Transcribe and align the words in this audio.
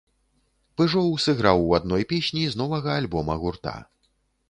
Пыжоў 0.81 1.11
сыграў 1.27 1.63
у 1.67 1.77
адной 1.81 2.07
песні 2.15 2.49
з 2.55 2.63
новага 2.65 2.99
альбома 3.03 3.41
гурта. 3.45 3.81